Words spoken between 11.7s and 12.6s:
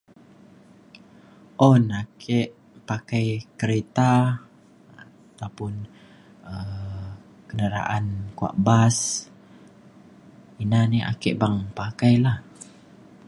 pakai lah.